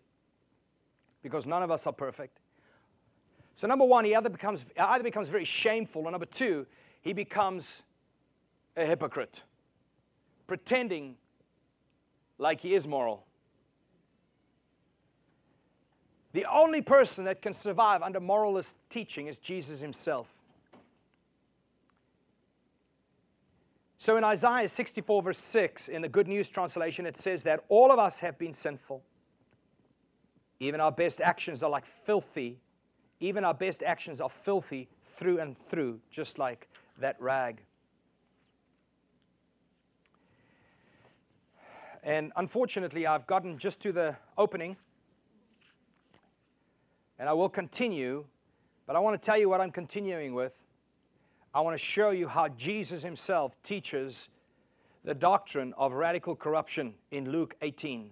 [1.21, 2.39] because none of us are perfect.
[3.55, 6.65] So, number one, he either becomes, either becomes very shameful, or number two,
[7.01, 7.83] he becomes
[8.75, 9.43] a hypocrite,
[10.47, 11.15] pretending
[12.39, 13.25] like he is moral.
[16.31, 20.32] The only person that can survive under moralist teaching is Jesus himself.
[24.03, 27.89] So in Isaiah 64, verse 6, in the Good News translation, it says that all
[27.89, 29.01] of us have been sinful.
[30.59, 32.59] Even our best actions are like filthy.
[33.21, 36.67] Even our best actions are filthy through and through, just like
[36.99, 37.61] that rag.
[42.03, 44.75] And unfortunately, I've gotten just to the opening
[47.17, 48.25] and I will continue,
[48.85, 50.62] but I want to tell you what I'm continuing with.
[51.53, 54.29] I want to show you how Jesus himself teaches
[55.03, 58.09] the doctrine of radical corruption in Luke 18.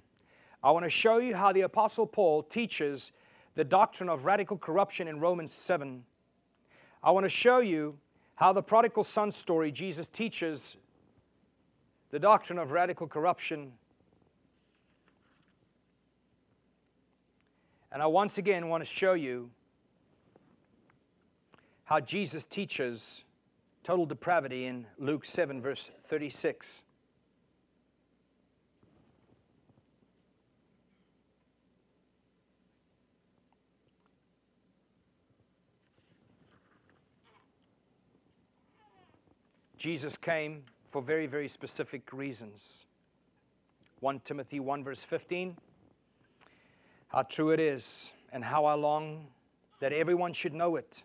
[0.63, 3.12] I want to show you how the Apostle Paul teaches
[3.56, 6.04] the doctrine of radical corruption in Romans 7.
[7.04, 7.97] I want to show you
[8.36, 10.77] how the prodigal son story, Jesus teaches
[12.12, 13.71] the doctrine of radical corruption
[17.91, 19.49] And I once again want to show you
[21.84, 23.25] how Jesus teaches
[23.83, 26.81] total depravity in Luke 7, verse 36.
[39.77, 42.85] Jesus came for very, very specific reasons.
[43.99, 45.57] 1 Timothy 1, verse 15
[47.11, 49.27] how true it is and how I long
[49.81, 51.03] that everyone should know it.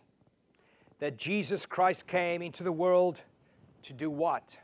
[0.98, 3.18] That Jesus Christ came into the world
[3.82, 4.56] to do what?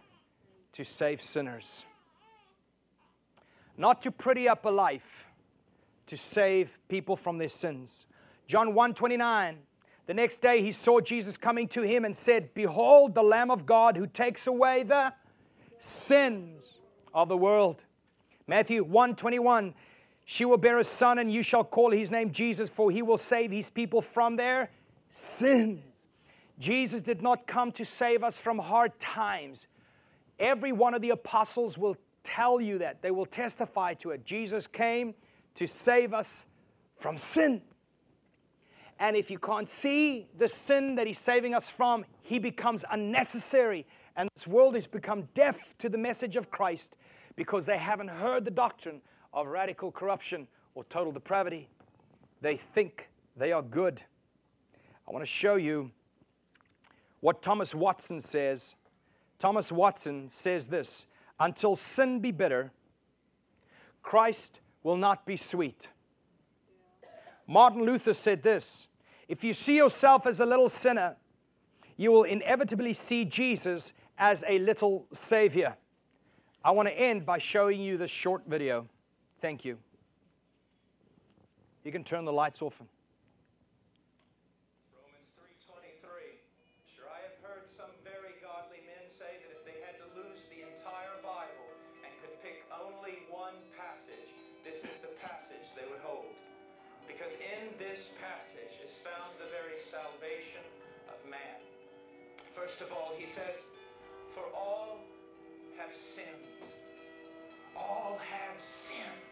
[0.75, 1.85] To save sinners.
[3.77, 5.27] Not to pretty up a life,
[6.07, 8.07] to save people from their sins.
[8.47, 9.59] John 1 29.
[10.07, 13.64] The next day he saw Jesus coming to him and said, Behold the Lamb of
[13.64, 15.12] God who takes away the
[15.79, 16.64] sins
[17.14, 17.83] of the world.
[18.47, 19.75] Matthew 1 21.
[20.25, 23.18] She will bear a son, and you shall call his name Jesus, for he will
[23.18, 24.71] save his people from their
[25.11, 25.83] sins.
[26.59, 29.67] Jesus did not come to save us from hard times.
[30.38, 34.25] Every one of the apostles will tell you that, they will testify to it.
[34.25, 35.15] Jesus came
[35.55, 36.47] to save us
[37.01, 37.62] from sin.
[38.99, 43.87] And if you can't see the sin that he's saving us from, he becomes unnecessary.
[44.17, 46.95] And this world has become deaf to the message of Christ
[47.35, 49.01] because they haven't heard the doctrine
[49.33, 51.69] of radical corruption or total depravity.
[52.41, 54.03] They think they are good.
[55.09, 55.91] I want to show you
[57.23, 58.75] what Thomas Watson says.
[59.39, 61.07] Thomas Watson says this
[61.41, 62.71] Until sin be bitter,
[64.03, 65.89] Christ will not be sweet.
[67.47, 68.89] Martin Luther said this
[69.29, 71.17] If you see yourself as a little sinner,
[71.97, 75.77] you will inevitably see Jesus as a little Savior.
[76.65, 78.89] I want to end by showing you this short video.
[79.41, 79.79] Thank you.
[81.85, 82.81] You can turn the lights off.
[95.53, 96.33] Passage they would hold.
[97.07, 100.65] Because in this passage is found the very salvation
[101.12, 101.61] of man.
[102.57, 103.61] First of all, he says,
[104.33, 105.01] For all
[105.77, 106.49] have sinned.
[107.77, 109.25] All have sinned.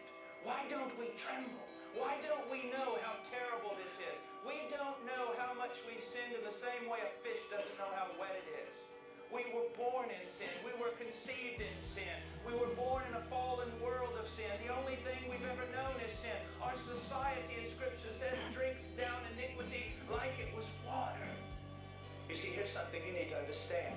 [0.43, 1.65] Why don't we tremble?
[1.97, 4.17] Why don't we know how terrible this is?
[4.45, 7.89] We don't know how much we've sinned in the same way a fish doesn't know
[7.93, 8.80] how wet it is.
[9.31, 10.51] We were born in sin.
[10.67, 12.19] We were conceived in sin.
[12.43, 14.51] We were born in a fallen world of sin.
[14.59, 16.35] The only thing we've ever known is sin.
[16.59, 21.31] Our society, as Scripture says, drinks down iniquity like it was water.
[22.27, 23.95] You see, here's something you need to understand.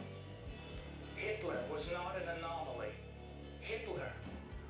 [1.19, 2.95] Hitler was not an anomaly.
[3.59, 4.15] Hitler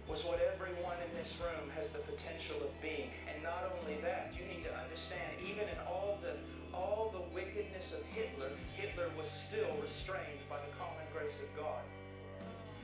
[0.08, 3.12] was what everyone in this room has the potential of being.
[3.28, 6.40] And not only that, you need to understand, even in all the
[6.74, 11.82] all the wickedness of Hitler, Hitler was still restrained by the common grace of God.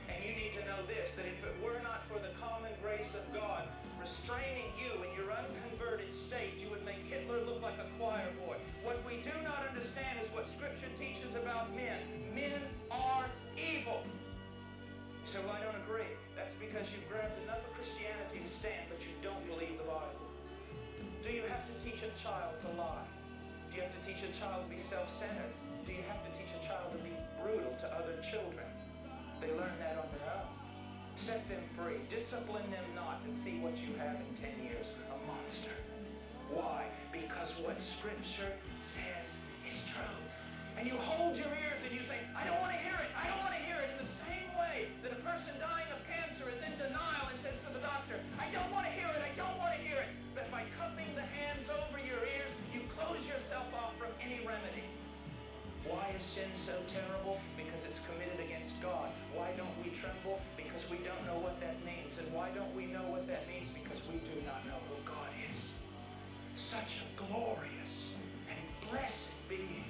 [0.07, 3.11] And you need to know this, that if it were not for the common grace
[3.15, 3.67] of God
[3.99, 8.57] restraining you in your unconverted state, you would make Hitler look like a choir boy.
[8.83, 12.33] What we do not understand is what Scripture teaches about men.
[12.33, 14.01] Men are evil.
[15.21, 16.09] You say, well, I don't agree.
[16.35, 20.25] That's because you've grabbed enough of Christianity to stand, but you don't believe the Bible.
[21.21, 23.05] Do you have to teach a child to lie?
[23.71, 25.55] Do you have to teach a child to be self-centered?
[25.87, 28.67] Do you have to teach a child to be brutal to other children?
[29.39, 30.51] They learn that on their own.
[31.15, 32.03] Set them free.
[32.11, 34.91] Discipline them not and see what you have in 10 years.
[35.15, 35.71] A monster.
[36.51, 36.83] Why?
[37.15, 38.51] Because what Scripture
[38.83, 40.19] says is true.
[40.75, 43.07] And you hold your ears and you say, I don't want to hear it.
[43.15, 43.87] I don't want to hear it.
[43.95, 47.55] In the same way that a person dying of cancer is in denial and says
[47.63, 49.10] to the doctor, I don't want to hear it.
[56.15, 57.39] Is sin so terrible?
[57.55, 59.11] Because it's committed against God.
[59.33, 60.39] Why don't we tremble?
[60.57, 62.17] Because we don't know what that means.
[62.17, 63.69] And why don't we know what that means?
[63.69, 65.57] Because we do not know who God is.
[66.55, 68.11] Such a glorious
[68.49, 69.87] and blessed being.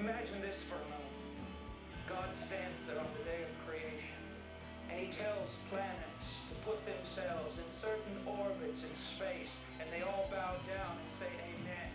[0.00, 1.06] Imagine this for a moment.
[2.08, 4.22] God stands there on the day of creation,
[4.90, 9.50] and he tells planets to put themselves in certain orbits in space,
[9.80, 11.85] and they all bow down and say amen.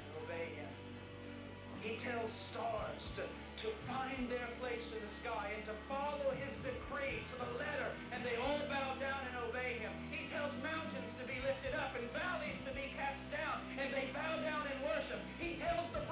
[1.82, 6.54] He tells stars to, to find their place in the sky and to follow his
[6.62, 9.90] decree to the letter, and they all bow down and obey him.
[10.14, 14.14] He tells mountains to be lifted up and valleys to be cast down, and they
[14.14, 15.26] bow down and worship.
[15.42, 16.06] He tells the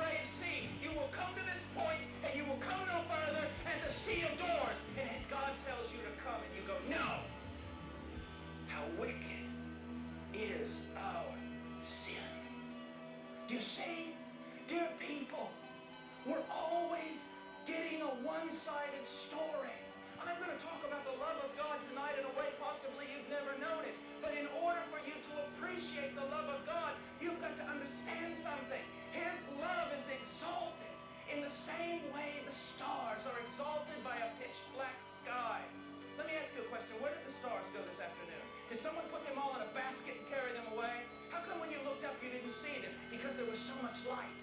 [31.99, 35.59] same way the stars are exalted by a pitch black sky.
[36.15, 36.95] Let me ask you a question.
[37.03, 38.43] Where did the stars go this afternoon?
[38.71, 41.03] Did someone put them all in a basket and carry them away?
[41.31, 42.95] How come when you looked up you didn't see them?
[43.11, 44.41] Because there was so much light.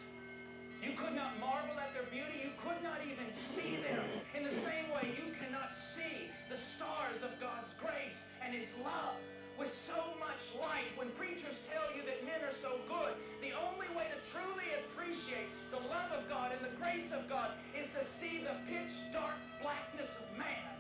[0.85, 2.45] You could not marvel at their beauty.
[2.45, 4.05] You could not even see them.
[4.37, 9.17] In the same way, you cannot see the stars of God's grace and His love
[9.59, 10.89] with so much light.
[10.97, 15.49] When preachers tell you that men are so good, the only way to truly appreciate
[15.73, 19.37] the love of God and the grace of God is to see the pitch dark
[19.61, 20.73] blackness of man.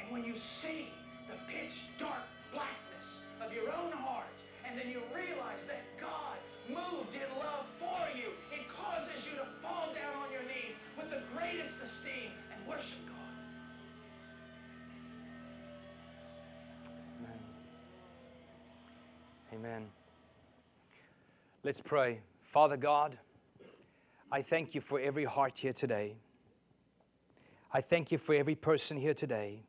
[0.00, 0.88] And when you see
[1.28, 3.06] the pitch dark blackness
[3.44, 4.32] of your own heart,
[4.64, 9.46] and then you realize that God moved in love for you, it causes you to
[9.60, 13.13] fall down on your knees with the greatest esteem and worship God.
[19.64, 19.86] Amen.
[21.62, 22.20] Let's pray.
[22.52, 23.16] Father God,
[24.30, 26.16] I thank you for every heart here today.
[27.72, 29.62] I thank you for every person here today.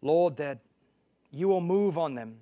[0.00, 0.60] Lord, that
[1.30, 2.36] you will move on them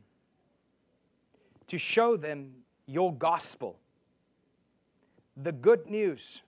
[1.67, 2.53] to show them
[2.87, 3.77] your gospel,
[5.37, 6.43] the good news.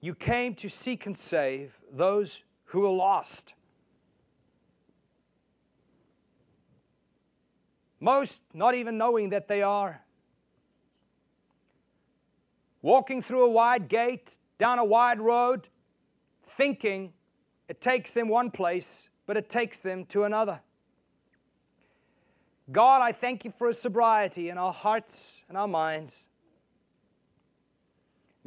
[0.00, 3.54] You came to seek and save those who are lost.
[8.00, 10.02] Most not even knowing that they are.
[12.80, 15.68] Walking through a wide gate, down a wide road,
[16.56, 17.12] thinking
[17.68, 20.60] it takes them one place, but it takes them to another.
[22.70, 26.26] God, I thank you for a sobriety in our hearts and our minds.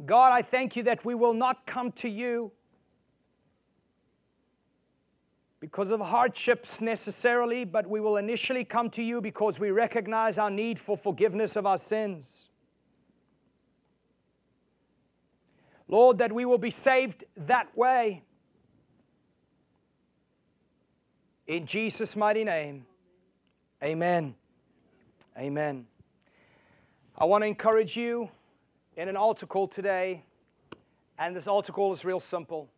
[0.04, 2.52] God, I thank you that we will not come to you
[5.62, 10.50] because of hardships necessarily, but we will initially come to you because we recognize our
[10.50, 12.46] need for forgiveness of our sins.
[15.86, 18.24] Lord, that we will be saved that way.
[21.46, 22.84] In Jesus' mighty name,
[23.84, 24.34] amen.
[25.38, 25.86] Amen.
[27.16, 28.28] I want to encourage you
[28.96, 30.24] in an altar call today,
[31.20, 32.68] and this altar call is real simple.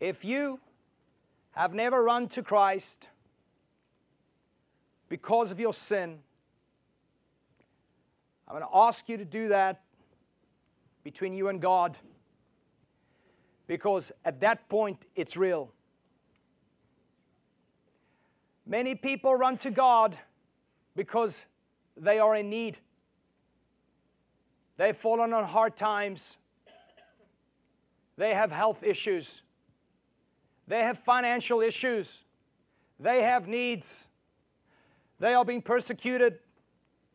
[0.00, 0.58] If you
[1.52, 3.08] have never run to Christ
[5.08, 6.18] because of your sin,
[8.46, 9.82] I'm going to ask you to do that
[11.04, 11.96] between you and God
[13.66, 15.70] because at that point it's real.
[18.66, 20.16] Many people run to God
[20.96, 21.34] because
[21.96, 22.78] they are in need.
[24.76, 26.36] They've fallen on hard times.
[28.16, 29.42] They have health issues.
[30.70, 32.20] They have financial issues.
[33.00, 34.06] They have needs.
[35.18, 36.38] They are being persecuted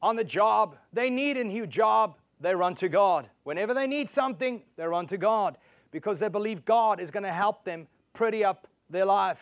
[0.02, 0.76] on the job.
[0.92, 2.18] They need a new job.
[2.42, 3.30] They run to God.
[3.46, 5.58] Whenever they need something, they run to God
[5.92, 9.40] because they believe God is going to help them pretty up their life.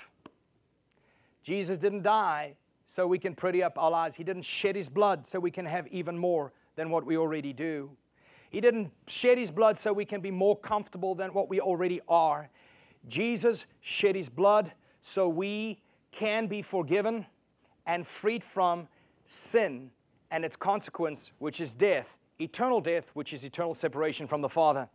[1.42, 2.54] Jesus didn't die
[2.86, 4.16] so we can pretty up our lives.
[4.16, 7.52] He didn't shed his blood so we can have even more than what we already
[7.52, 7.90] do.
[8.52, 12.00] He didn't shed his blood so we can be more comfortable than what we already
[12.08, 12.52] are.
[13.08, 15.82] Jesus shed his blood so we
[16.12, 17.26] can be forgiven
[17.86, 18.88] and freed from
[19.28, 19.92] sin
[20.32, 24.88] and its consequence, which is death, eternal death, which is eternal separation from the Father.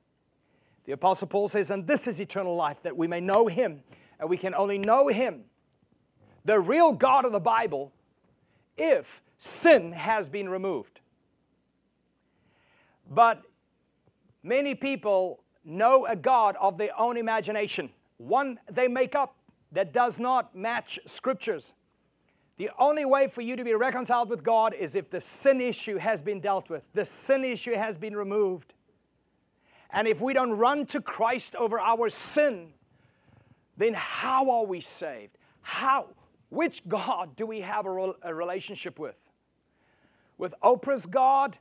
[0.85, 3.83] The Apostle Paul says, And this is eternal life, that we may know Him.
[4.19, 5.45] And we can only know Him,
[6.45, 7.93] the real God of the Bible,
[8.77, 11.01] if sin has been removed.
[13.11, 13.43] But
[14.43, 19.37] many people know a God of their own imagination, one they make up
[19.73, 21.73] that does not match scriptures.
[22.59, 25.97] The only way for you to be reconciled with God is if the sin issue
[25.97, 28.75] has been dealt with, the sin issue has been removed.
[29.91, 32.71] And if we don't run to Christ over our sin,
[33.77, 35.39] then how are we saved?
[35.63, 36.07] How?
[36.51, 39.15] Which God do we have a, a relationship with?
[40.37, 41.57] With Oprah's God?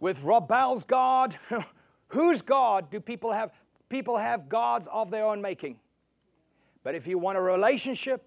[0.00, 1.38] With Rob Bell's God?
[2.08, 3.52] Whose God do people have?
[3.88, 5.76] People have gods of their own making.
[6.84, 8.24] But if you want a relationship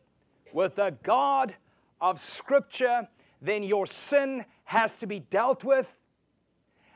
[0.53, 1.55] with the God
[1.99, 3.07] of Scripture,
[3.41, 5.93] then your sin has to be dealt with.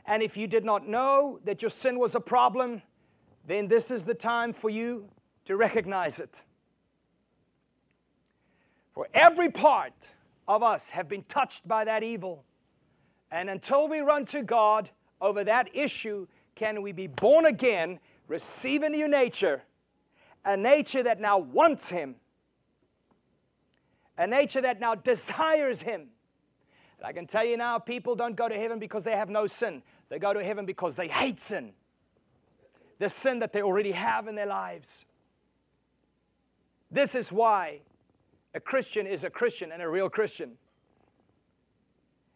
[0.06, 2.82] And if you did not know that your sin was a problem,
[3.48, 5.10] then this is the time for you
[5.46, 6.42] to recognize it.
[8.94, 9.94] For every part
[10.48, 12.44] of us have been touched by that evil.
[13.32, 14.90] And until we run to God
[15.22, 19.62] over that issue, can we be born again, receive a new nature,
[20.46, 22.16] a nature that now wants Him
[24.20, 26.10] a nature that now desires Him.
[26.98, 29.48] And I can tell you now, people don't go to heaven because they have no
[29.48, 29.82] sin.
[30.10, 31.72] They go to heaven because they hate sin.
[33.00, 35.06] The sin that they already have in their lives.
[36.92, 37.80] This is why
[38.54, 40.52] a Christian is a Christian and a real Christian.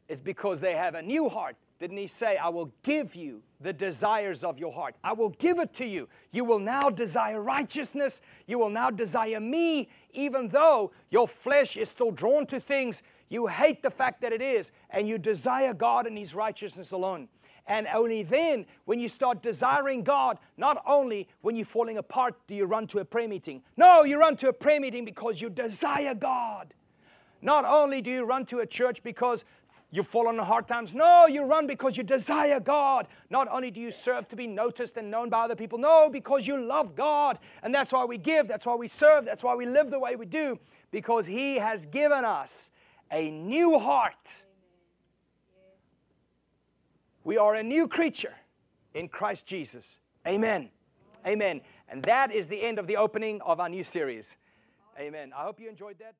[0.07, 3.73] It's because they have a new heart didn't he say, I will give you the
[3.73, 4.95] desires of your heart?
[5.03, 6.07] I will give it to you.
[6.31, 8.21] You will now desire righteousness.
[8.47, 13.03] You will now desire me, even though your flesh is still drawn to things.
[13.27, 17.27] You hate the fact that it is, and you desire God and His righteousness alone.
[17.67, 22.55] And only then, when you start desiring God, not only when you're falling apart do
[22.55, 23.61] you run to a prayer meeting.
[23.75, 26.73] No, you run to a prayer meeting because you desire God.
[27.41, 29.43] Not only do you run to a church because
[29.93, 30.91] you fall on hard times.
[30.91, 33.05] No, you run because you desire God.
[33.29, 36.47] Not only do you serve to be noticed and known by other people, no, because
[36.47, 37.37] you love God.
[37.61, 40.15] And that's why we give, that's why we serve, that's why we live the way
[40.15, 40.57] we do,
[40.89, 42.71] because He has given us
[43.11, 44.15] a new heart.
[47.23, 48.33] We are a new creature
[48.95, 49.99] in Christ Jesus.
[50.25, 50.69] Amen.
[51.23, 51.61] Amen.
[51.87, 54.37] And that is the end of the opening of our new series.
[54.99, 55.33] Amen.
[55.37, 56.15] I hope you enjoyed that.